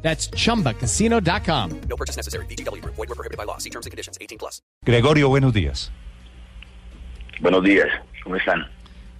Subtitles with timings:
[0.00, 1.80] That's chumbacasino.com.
[1.88, 2.46] No purchase necessary.
[2.46, 2.82] BGW.
[2.84, 3.58] Void were prohibited by law.
[3.58, 4.16] See terms and conditions.
[4.20, 4.62] 18 plus.
[4.84, 5.92] Gregorio, buenos días.
[7.40, 7.86] Buenos días,
[8.24, 8.66] ¿cómo están?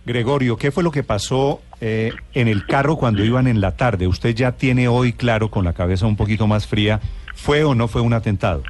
[0.05, 4.09] Gregorio, ¿qué fue lo que pasó eh, en el carro cuando iban en la tarde?
[4.09, 7.01] Usted ya tiene hoy claro, con la cabeza un poquito más fría,
[7.35, 8.65] ¿fue o no fue un atentado?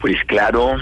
[0.00, 0.76] Pues claro,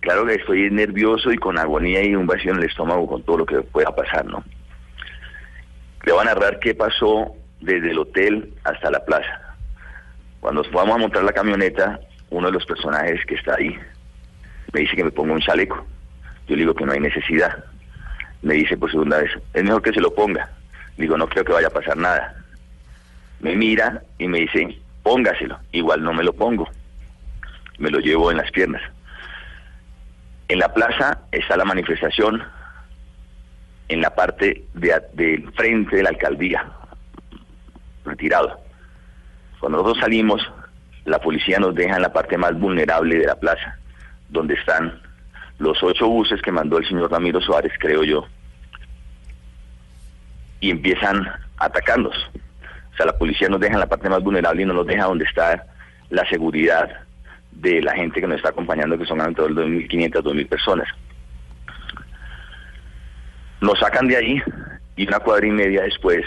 [0.00, 3.38] claro que estoy nervioso y con agonía y un vacío en el estómago con todo
[3.38, 4.42] lo que pueda pasar, ¿no?
[6.04, 9.56] Le voy a narrar qué pasó desde el hotel hasta la plaza.
[10.40, 13.78] Cuando vamos a montar la camioneta, uno de los personajes que está ahí
[14.72, 15.84] me dice que me ponga un chaleco.
[16.46, 17.64] Yo le digo que no hay necesidad.
[18.42, 20.50] Me dice por segunda vez, es mejor que se lo ponga.
[20.96, 22.34] Digo, no creo que vaya a pasar nada.
[23.40, 25.58] Me mira y me dice, póngaselo.
[25.72, 26.68] Igual no me lo pongo.
[27.78, 28.82] Me lo llevo en las piernas.
[30.48, 32.42] En la plaza está la manifestación
[33.88, 36.66] en la parte de, del frente de la alcaldía,
[38.08, 38.60] retirado.
[39.60, 40.40] Cuando nosotros salimos,
[41.04, 43.78] la policía nos deja en la parte más vulnerable de la plaza,
[44.28, 45.00] donde están
[45.58, 48.26] los ocho buses que mandó el señor Ramiro Suárez, creo yo,
[50.60, 52.16] y empiezan a atacarnos.
[52.92, 55.04] O sea, la policía nos deja en la parte más vulnerable y no nos deja
[55.04, 55.64] donde está
[56.10, 56.88] la seguridad
[57.52, 60.88] de la gente que nos está acompañando, que son alrededor de 2.500, 2.000 personas.
[63.60, 64.42] Nos sacan de ahí
[64.96, 66.24] y una cuadra y media después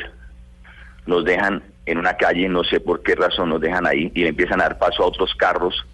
[1.05, 4.29] nos dejan en una calle, no sé por qué razón nos dejan ahí y le
[4.29, 5.85] empiezan a dar paso a otros carros,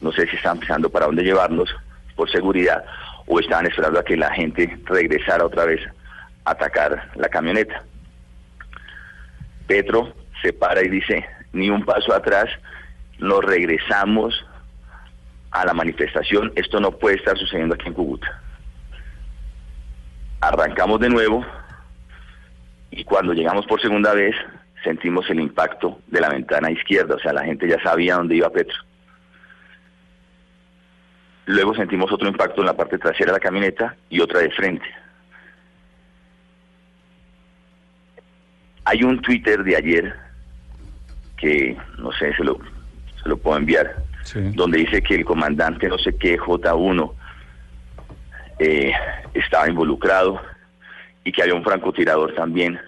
[0.00, 1.74] no sé si están pensando para dónde llevarnos
[2.16, 2.84] por seguridad
[3.26, 5.80] o estaban esperando a que la gente regresara otra vez
[6.44, 7.82] a atacar la camioneta.
[9.66, 12.46] Petro se para y dice, ni un paso atrás,
[13.18, 14.44] nos regresamos
[15.50, 18.42] a la manifestación, esto no puede estar sucediendo aquí en Cúcuta.
[20.40, 21.46] Arrancamos de nuevo
[22.90, 24.34] y cuando llegamos por segunda vez
[24.84, 28.50] sentimos el impacto de la ventana izquierda, o sea, la gente ya sabía dónde iba
[28.50, 28.76] Petro.
[31.46, 34.86] Luego sentimos otro impacto en la parte trasera de la camioneta y otra de frente.
[38.84, 40.14] Hay un Twitter de ayer
[41.36, 42.58] que, no sé, se lo,
[43.22, 44.40] se lo puedo enviar, Sí.
[44.54, 47.12] donde dice que el comandante no sé qué J1
[48.58, 48.92] eh,
[49.34, 50.40] estaba involucrado
[51.24, 52.80] y que había un francotirador también.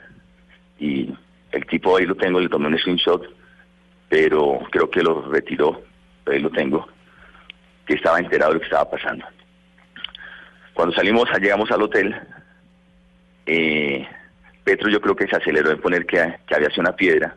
[0.79, 1.15] Y
[1.57, 3.23] el tipo ahí lo tengo, le tomé un screenshot,
[4.09, 5.83] pero creo que lo retiró,
[6.27, 6.87] ahí lo tengo,
[7.87, 9.25] que estaba enterado de lo que estaba pasando.
[10.75, 12.15] Cuando salimos, llegamos al hotel,
[13.47, 14.07] eh,
[14.63, 17.37] Petro yo creo que se aceleró en poner que, había sido una piedra,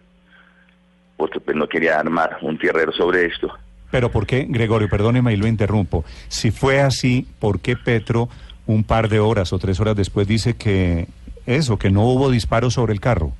[1.16, 3.53] porque pues no quería armar un tierrero sobre esto.
[3.91, 6.03] Pero ¿por qué, Gregorio, perdóneme y lo interrumpo?
[6.28, 8.29] Si fue así, ¿por qué Petro
[8.68, 11.08] un par de horas o tres horas después dice que
[11.46, 13.34] eso, que no hubo disparos sobre el carro?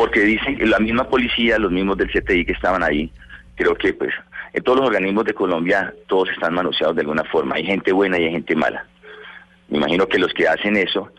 [0.00, 3.12] Porque dicen que la misma policía, los mismos del CTI que estaban ahí,
[3.54, 4.14] creo que pues
[4.54, 8.18] en todos los organismos de Colombia todos están manoseados de alguna forma, hay gente buena
[8.18, 8.86] y hay gente mala.
[9.68, 11.12] Me imagino que los que hacen eso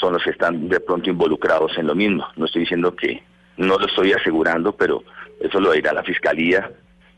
[0.00, 2.26] son los que están de pronto involucrados en lo mismo.
[2.36, 3.22] No estoy diciendo que,
[3.58, 5.04] no lo estoy asegurando, pero
[5.40, 6.70] eso lo dirá la fiscalía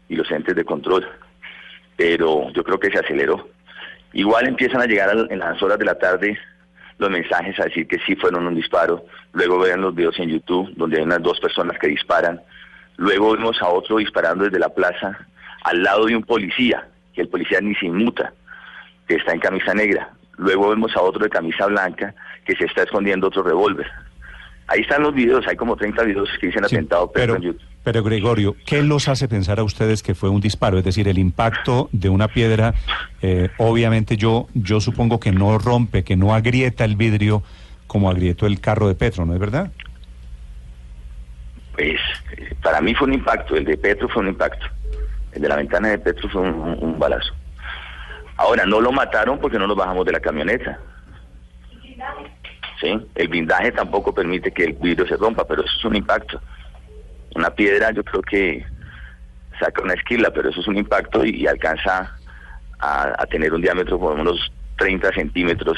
[0.08, 1.08] y los entes de control.
[1.96, 3.48] Pero yo creo que se aceleró.
[4.12, 6.36] Igual empiezan a llegar en las horas de la tarde
[6.98, 9.04] los mensajes a decir que sí fueron un disparo.
[9.32, 12.40] Luego vean los videos en YouTube donde hay unas dos personas que disparan.
[12.96, 15.26] Luego vemos a otro disparando desde la plaza
[15.64, 18.32] al lado de un policía, que el policía ni se inmuta,
[19.06, 20.10] que está en camisa negra.
[20.38, 22.14] Luego vemos a otro de camisa blanca
[22.44, 23.90] que se está escondiendo otro revólver.
[24.68, 27.62] Ahí están los videos, hay como 30 videos que dicen Sí, atentado pero, en YouTube.
[27.86, 30.76] Pero Gregorio, ¿qué los hace pensar a ustedes que fue un disparo?
[30.76, 32.74] Es decir, el impacto de una piedra,
[33.22, 37.44] eh, obviamente yo, yo supongo que no rompe, que no agrieta el vidrio
[37.86, 39.70] como agrietó el carro de Petro, ¿no es verdad?
[41.74, 42.00] Pues
[42.60, 44.66] para mí fue un impacto, el de Petro fue un impacto.
[45.30, 47.34] El de la ventana de Petro fue un, un- un balazo.
[48.36, 50.80] Ahora, no lo mataron porque no nos bajamos de la camioneta.
[52.80, 52.98] ¿Sí?
[53.14, 56.40] El blindaje tampoco permite que el vidrio se rompa, pero eso es un impacto.
[57.36, 58.64] Una piedra yo creo que
[59.60, 62.16] saca una esquila, pero eso es un impacto y, y alcanza
[62.78, 65.76] a, a tener un diámetro por unos 30 centímetros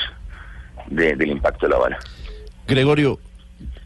[0.88, 1.98] de- del impacto de la bala.
[2.66, 3.18] Gregorio,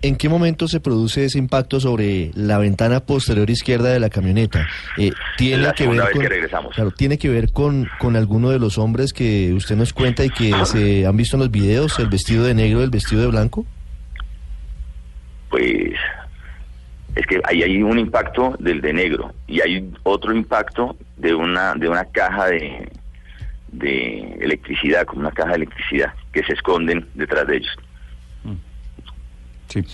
[0.03, 4.67] ¿En qué momento se produce ese impacto sobre la ventana posterior izquierda de la camioneta?
[4.99, 6.75] Eh, ¿Tiene La que ver con, que regresamos.
[6.75, 10.31] Claro, ¿Tiene que ver con, con alguno de los hombres que usted nos cuenta y
[10.31, 13.65] que se han visto en los videos, el vestido de negro, el vestido de blanco?
[15.51, 15.93] Pues
[17.15, 21.75] es que ahí hay un impacto del de negro y hay otro impacto de una
[21.75, 22.89] de una caja de,
[23.73, 27.77] de electricidad, como una caja de electricidad, que se esconden detrás de ellos.
[29.69, 29.85] Sí.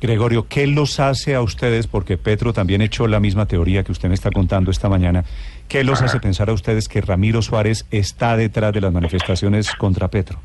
[0.00, 1.86] Gregorio, ¿qué los hace a ustedes?
[1.88, 5.24] Porque Petro también echó la misma teoría que usted me está contando esta mañana.
[5.68, 10.08] ¿Qué los hace pensar a ustedes que Ramiro Suárez está detrás de las manifestaciones contra
[10.08, 10.40] Petro?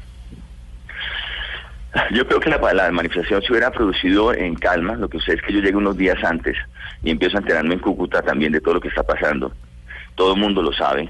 [2.12, 5.54] Yo creo que la, manifestación se hubiera producido en calma, lo que sucede es que
[5.54, 6.57] yo llegué unos días antes
[7.04, 9.51] y empiezo a enterarme en Cúcuta también de todo lo que está pasando.
[10.16, 11.10] Todo el mundo lo sabe,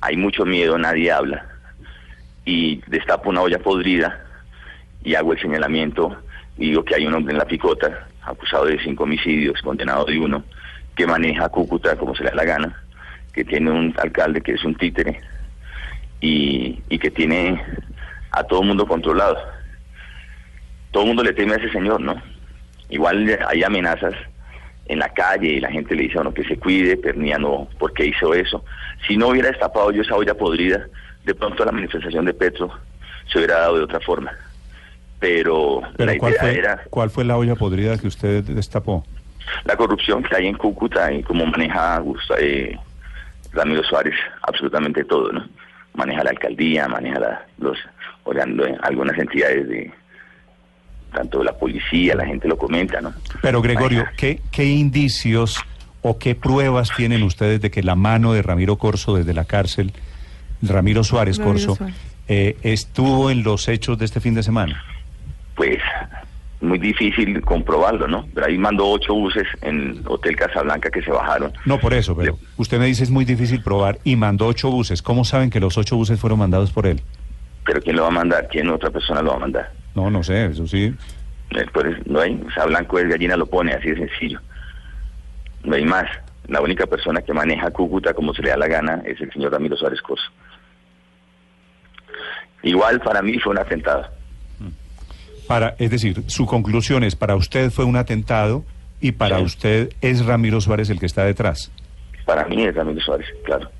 [0.00, 1.46] hay mucho miedo, nadie habla.
[2.44, 4.24] Y destapo una olla podrida
[5.04, 6.16] y hago el señalamiento
[6.56, 10.18] y digo que hay un hombre en la picota acusado de cinco homicidios, condenado de
[10.18, 10.42] uno,
[10.96, 12.82] que maneja Cúcuta como se le da la gana,
[13.32, 15.20] que tiene un alcalde que es un títere
[16.20, 17.62] y, y que tiene
[18.32, 19.57] a todo el mundo controlado
[20.90, 22.20] todo el mundo le teme a ese señor, ¿no?
[22.90, 24.14] Igual hay amenazas
[24.86, 27.68] en la calle y la gente le dice a uno que se cuide, Pernía no,
[27.78, 28.64] ¿por qué hizo eso?
[29.06, 30.86] Si no hubiera destapado yo esa olla podrida,
[31.24, 32.70] de pronto la manifestación de Petro
[33.30, 34.32] se hubiera dado de otra forma.
[35.20, 39.04] Pero, Pero la ¿cuál idea fue, era ¿cuál fue la olla podrida que usted destapó?
[39.64, 42.78] la corrupción que hay en Cúcuta y cómo maneja Gusta- eh,
[43.52, 45.46] Ramiro Suárez absolutamente todo, ¿no?
[45.94, 47.78] Maneja la alcaldía, maneja la- los
[48.24, 49.90] orando en algunas entidades de
[51.12, 53.12] tanto la policía, la gente lo comenta, ¿no?
[53.42, 54.06] Pero Gregorio.
[54.16, 55.58] ¿qué, qué indicios
[56.02, 59.92] o qué pruebas tienen ustedes de que la mano de Ramiro Corso desde la cárcel,
[60.62, 61.96] Ramiro Suárez Ramiro Corso, Suárez.
[62.28, 64.84] eh, estuvo en los hechos de este fin de semana?
[65.58, 65.78] pues
[66.60, 68.26] muy difícil comprobarlo, ¿no?
[68.32, 71.52] Pero ahí mandó ocho buses en Hotel Casablanca que se bajaron.
[71.64, 75.02] No por eso, pero usted me dice es muy difícil probar y mandó ocho buses.
[75.02, 77.00] ¿Cómo saben que los ocho buses fueron mandados por él?
[77.64, 78.48] Pero ¿quién lo va a mandar?
[78.50, 79.72] ¿Quién otra persona lo va a mandar?
[79.98, 80.94] No, no sé, eso sí.
[81.50, 84.40] Eh, Pues no hay, o sea, Blanco es gallina lo pone, así de sencillo.
[85.64, 86.06] No hay más.
[86.46, 89.52] La única persona que maneja Cúcuta como se le da la gana es el señor
[89.52, 90.30] Ramiro Suárez Corso.
[92.62, 94.06] Igual para mí fue un atentado.
[95.46, 98.64] Para, es decir, su conclusión es para usted fue un atentado
[99.00, 99.44] y para Sí.
[99.44, 101.70] usted es Ramiro Suárez el que está detrás.
[102.26, 103.70] Para mí es Ramiro Suárez, claro.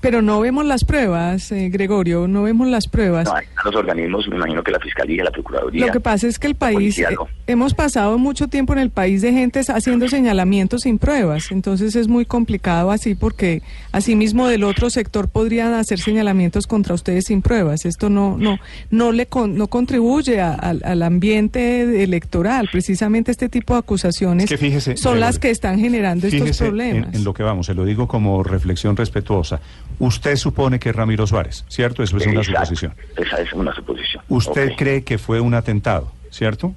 [0.00, 3.26] Pero no vemos las pruebas, eh, Gregorio, no vemos las pruebas.
[3.26, 3.34] No,
[3.64, 5.86] los organismos, me imagino que la Fiscalía, la Procuraduría.
[5.86, 7.16] Lo que pasa es que el país, policía, eh,
[7.48, 12.06] hemos pasado mucho tiempo en el país de gente haciendo señalamientos sin pruebas, entonces es
[12.06, 17.84] muy complicado así porque asimismo del otro sector podrían hacer señalamientos contra ustedes sin pruebas.
[17.84, 18.58] Esto no no
[18.90, 22.68] no le con- no contribuye a- al- al ambiente electoral.
[22.70, 27.08] Precisamente este tipo de acusaciones Es que fíjese, son las que están generando estos problemas.
[27.08, 29.60] En, en lo que vamos, se lo digo como reflexión respetuosa.
[29.98, 32.02] Usted supone que es Ramiro Suárez, ¿cierto?
[32.02, 32.60] Eso es una Exacto.
[32.66, 32.94] suposición.
[33.16, 34.22] Esa es una suposición.
[34.28, 36.74] ¿Usted cree que fue un atentado, cierto?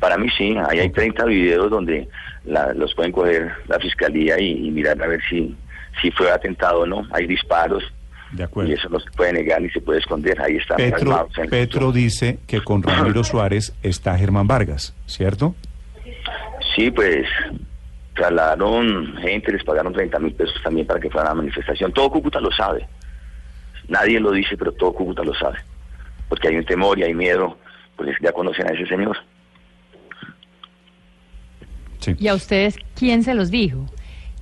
[0.00, 2.08] Para mí sí, ahí hay 30 videos donde
[2.44, 5.54] la- los pueden coger la fiscalía y, y mirar a ver si,
[6.00, 7.02] si fue atentado o no.
[7.12, 7.82] Hay disparos
[8.32, 8.70] De acuerdo.
[8.70, 10.40] y eso no se puede negar ni se puede esconder.
[10.40, 10.76] Ahí está.
[10.76, 15.54] Petro, Petro dice que con Ramiro Suárez está Germán Vargas, ¿cierto?
[16.74, 17.26] Sí, pues
[18.18, 21.92] trasladaron gente, les pagaron 30 mil pesos también para que fueran a la manifestación.
[21.92, 22.86] Todo Cúcuta lo sabe.
[23.88, 25.58] Nadie lo dice, pero todo Cúcuta lo sabe.
[26.28, 27.56] Porque hay un temor y hay miedo,
[27.96, 29.16] pues ya conocen a ese señor.
[32.00, 32.14] Sí.
[32.18, 33.86] ¿Y a ustedes quién se los dijo?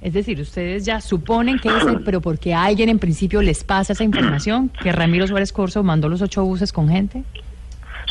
[0.00, 4.04] Es decir, ustedes ya suponen que es pero porque alguien en principio les pasa esa
[4.04, 7.24] información, que Ramiro Suárez Corso mandó los ocho buses con gente.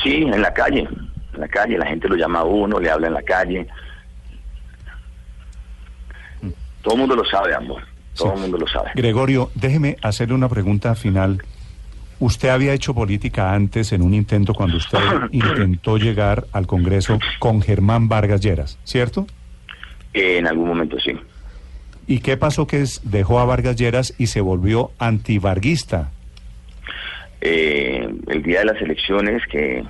[0.04, 0.88] Sí, en la calle,
[1.34, 3.68] en la calle, la gente lo llama a uno, le habla en la calle.
[6.86, 7.82] Todo el mundo lo sabe, amor.
[8.16, 8.34] Todo Sí.
[8.36, 8.92] el mundo lo sabe.
[8.94, 11.42] Gregorio, déjeme hacerle una pregunta final.
[12.20, 15.00] Usted había hecho política antes en un intento cuando usted
[15.32, 19.26] intentó llegar al Congreso con Germán Vargas Lleras, ¿cierto?
[20.14, 21.12] Eh, en algún momento sí.
[22.08, 26.12] ¿Y qué pasó que es- dejó a Vargas Lleras y se volvió antivarguista?
[27.42, 29.84] Eh, el día de las elecciones que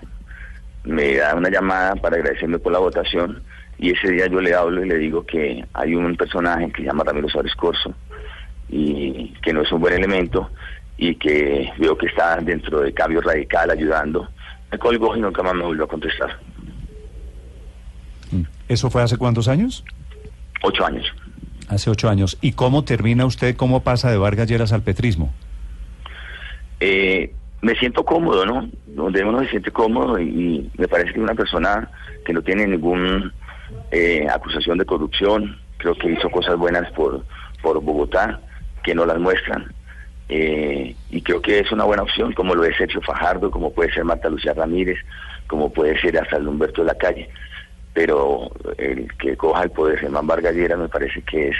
[0.86, 3.44] me da una llamada para agradecerme por la votación
[3.78, 6.88] y ese día yo le hablo y le digo que hay un personaje que se
[6.88, 7.94] llama Ramiro Suárez Corso
[8.70, 10.50] y que no es un buen elemento
[10.98, 14.30] y que veo que está dentro de cambio radical ayudando.
[14.72, 16.40] Me colgó y nunca más me volvió a contestar.
[18.68, 19.84] ¿Eso fue hace cuántos años?
[20.64, 21.06] Ocho años.
[21.68, 22.38] Hace ocho años.
[22.42, 25.34] ¿Y cómo termina usted, cómo pasa de Vargas Lleras al petrismo?
[26.80, 28.70] Eh, me siento cómodo, ¿no?
[28.88, 31.90] Donde uno se siente cómodo y, y me parece que una persona
[32.26, 33.32] que no tiene ningún
[33.92, 37.24] eh, acusación de corrupción, creo que hizo cosas buenas por,
[37.62, 38.40] por Bogotá,
[38.84, 39.74] que no las muestran.
[40.28, 43.94] Eh, y creo que es una buena opción, como lo es Sergio Fajardo, como puede
[43.94, 44.98] ser Marta Lucía Ramírez,
[45.48, 47.30] como puede ser hasta el Humberto de la Calle.
[47.94, 51.56] Pero el que coja el poder Germán Vargas Lleras me parece que es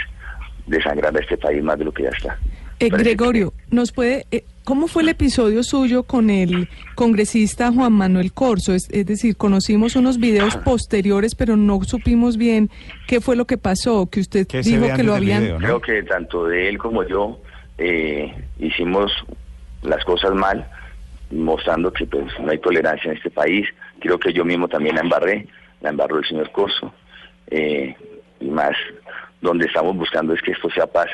[0.66, 2.38] desangrar a este país más de lo que ya está.
[2.80, 8.32] Eh, Gregorio, ¿nos puede, eh, ¿cómo fue el episodio suyo con el congresista Juan Manuel
[8.32, 8.74] Corso?
[8.74, 12.70] Es, es decir, conocimos unos videos posteriores, pero no supimos bien
[13.06, 15.42] qué fue lo que pasó, que usted ¿Qué se dijo que lo habían...
[15.42, 15.66] video, no?
[15.66, 17.40] Creo que tanto de él como yo
[17.78, 19.12] eh, hicimos
[19.82, 20.68] las cosas mal,
[21.30, 23.66] mostrando que pues no hay tolerancia en este país.
[24.00, 25.46] Creo que yo mismo también la embarré,
[25.80, 26.92] la embarró el señor Corso.
[27.48, 27.94] eh,
[28.38, 28.76] y más,
[29.40, 31.08] donde estamos buscando es que esto sea paz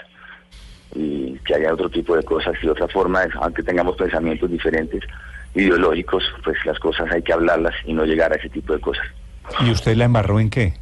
[0.95, 5.03] y que haya otro tipo de cosas y de otra forma, aunque tengamos pensamientos diferentes,
[5.55, 9.07] ideológicos, pues las cosas hay que hablarlas y no llegar a ese tipo de cosas.
[9.61, 10.75] ¿Y usted la embarró en qué?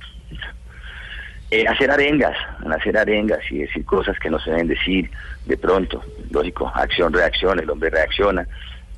[1.51, 5.11] Eh, hacer arengas, en hacer arengas y decir cosas que no se deben decir
[5.47, 6.01] de pronto.
[6.31, 8.47] Lógico, acción, reacción, el hombre reacciona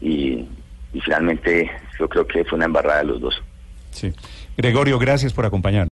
[0.01, 0.47] y,
[0.93, 3.43] y finalmente yo creo que fue una embarrada de los dos.
[3.91, 4.13] Sí.
[4.57, 5.89] Gregorio, gracias por acompañarnos.